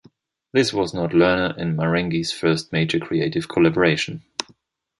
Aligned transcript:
This 0.51 0.73
was 0.73 0.95
not 0.95 1.13
Learner 1.13 1.53
and 1.59 1.77
Marenghi's 1.77 2.31
first 2.31 2.71
major 2.73 2.97
creative 2.97 3.47
collaboration. 3.47 4.23